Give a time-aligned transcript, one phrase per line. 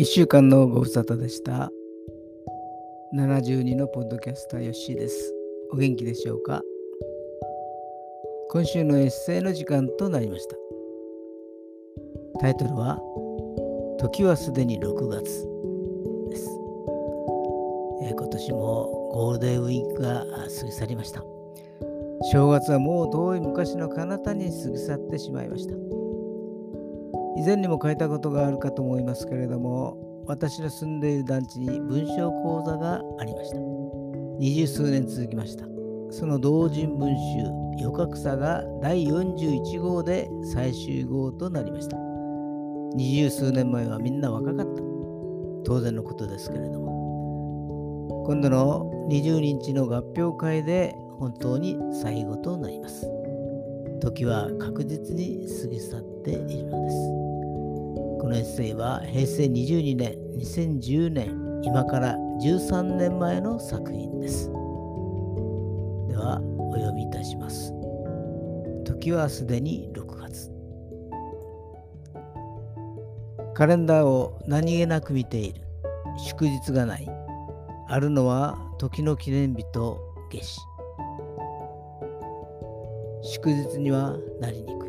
[0.00, 1.70] 1週間のご無沙汰でした。
[3.14, 5.34] 72のポッドキャスターヨッシーです。
[5.72, 6.62] お元気でしょうか？
[8.48, 10.56] 今週のエッセイの時間となりました。
[12.40, 12.98] タイトルは
[13.98, 15.22] 時はすでに6月
[16.30, 16.48] です、
[18.04, 21.22] えー、今年もゴールデンウィークが過ぎ去りました。
[22.32, 25.99] 正月はもう遠い昔の彼方に過ぎ去ってしまいました。
[27.40, 33.56] 以前にも書いたことがあるかと思いますけれども私の住んでいる団地に文章講座がありました。
[34.38, 35.64] 二十数年続きました。
[36.10, 37.46] その同人文集
[37.82, 41.96] 「余格差」が第41号で最終号となりました。
[42.94, 44.82] 二十数年前はみんな若かった。
[45.64, 48.24] 当然のことですけれども。
[48.26, 53.10] 今度の20日の合評会で本当に最後となります。
[54.00, 57.29] 時は確実に過ぎ去っているのです。
[58.30, 64.46] このエッセイは平成22年、2010年、今から13年前の作品です。
[64.46, 64.52] で
[66.16, 67.74] は、お読みいたします。
[68.84, 70.48] 時はすでに6月。
[73.52, 75.62] カレンダーを何気なく見ている。
[76.16, 77.08] 祝日がない。
[77.88, 79.98] あるのは時の記念日と
[80.30, 80.60] 夏至。
[83.22, 84.79] 祝日にはなりにくい。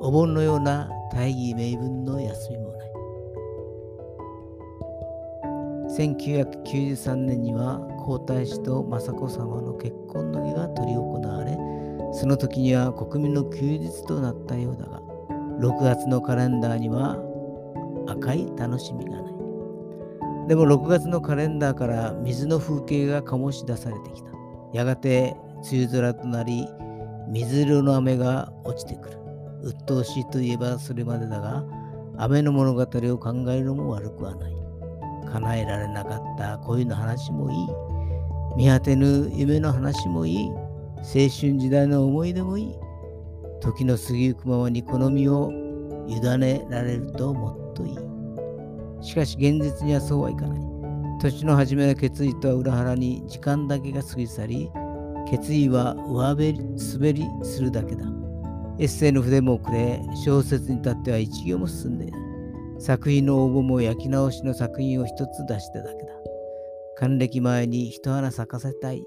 [0.00, 2.88] お盆のような大義名分の休みもない。
[5.98, 11.58] 1993年には皇太子と雅子さまの結婚の儀が執り行われ、
[12.12, 15.00] その時には国民の休日となったようだが、
[15.60, 17.16] 6月のカレンダーには
[18.06, 19.32] 赤い楽しみがない。
[20.46, 24.30] でも6月のカレンダーから水の風景が醸し出されてきた。
[24.72, 25.36] やがて
[25.70, 26.68] 梅雨空となり、
[27.28, 29.27] 水色の雨が落ちてくる。
[29.62, 31.64] 鬱陶しいといえばそれまでだが、
[32.16, 32.86] 雨の物語を
[33.18, 34.52] 考えるのも悪くはない。
[35.30, 37.68] 叶えられなかった恋の話もいい。
[38.56, 40.48] 見果てぬ夢の話もいい。
[40.98, 42.74] 青春時代の思い出もいい。
[43.60, 45.50] 時の過ぎゆくままに好みを
[46.08, 47.98] 委ねられるともっといい。
[49.04, 50.60] しかし現実にはそうはいかない。
[51.20, 54.70] 年の初めの決意とは裏腹に時間だけが過ぎ去り、
[55.28, 56.60] 決意は上滑り
[56.94, 58.04] 滑りするだけだ。
[58.80, 62.20] エッセイの筆もくれ、小説に至っては一行も進んでいない。
[62.78, 66.12] 作品の応募も焼き直しの作品を一つ出しただけだ。
[66.96, 69.04] 還暦前に一花咲かせたい。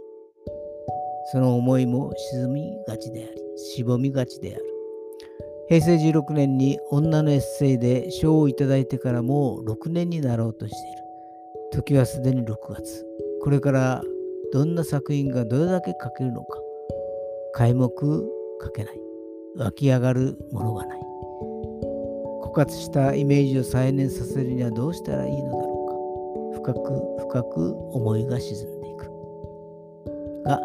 [1.32, 4.66] その思いも沈みがちであり、しぼみがちである。
[5.70, 10.98] 平成16年に女のエッセイで賞をいただいてからもう6年になろうとしている。
[11.72, 13.06] 時はすでに6月。
[13.42, 14.04] これから
[14.52, 16.60] どんな作品がどれだけ書けるのか。
[17.58, 17.90] 皆目
[18.62, 19.11] 書けない。
[19.58, 21.00] 湧き上がるものがない。
[22.44, 26.72] 枯渇したイメージを再燃させるにはどうしたらいいのだろうか。
[26.72, 29.12] 深く深く思いが沈んでいく。
[30.44, 30.60] が、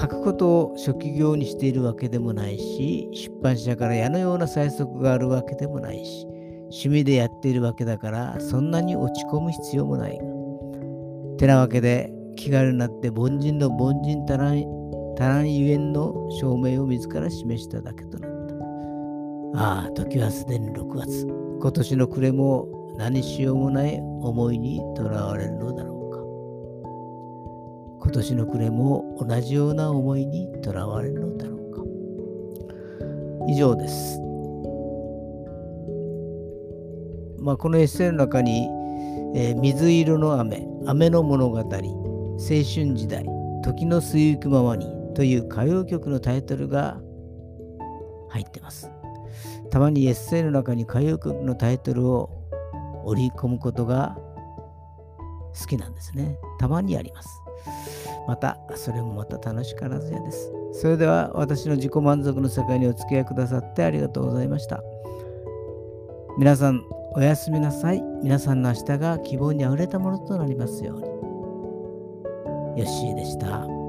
[0.00, 6.26] 書くことを職業にしているわけでもないし、出版社から矢のような催促があるわけでもないし、
[6.64, 10.24] 趣味でやっているわけだから、そんなに落ち込む必要もないが。
[11.38, 14.52] てなわけで、気軽になって凡人の凡人たら
[15.16, 18.54] たらんゆえんの証明を自ら示しただけとなった。
[19.56, 21.26] ああ、時はすでに6月。
[21.60, 26.18] 今年の暮れも何しようもない思いにとらわれるのだろうか。
[28.02, 31.82] 今年の暮れも同じような思いにとらわれるのだろうか。
[33.48, 34.20] 以上です。
[37.38, 38.68] まあ、このエッセイの中に、
[39.34, 43.24] えー、水色の雨、雨の物語、青春時代、
[43.62, 47.00] 時の過ぎゆくままにという歌謡曲のタイトルが
[48.30, 48.90] 入ってます。
[49.70, 52.30] たまにエッセイの中に歌謡曲のタイトルを
[53.04, 54.16] 織り込むことが
[55.58, 56.38] 好きなんですね。
[56.58, 57.28] たまにあります。
[58.26, 60.52] また、それもまた楽しからずやです。
[60.72, 64.82] それでは私の自己満足の世界にお付き合いくださってありがとうございました。
[66.38, 66.82] 皆さん、
[67.14, 68.02] おやすみなさい。
[68.22, 71.04] 皆さんの明日が希望にあふれたものとなりますように。
[72.80, 73.83] ヨッシーでした。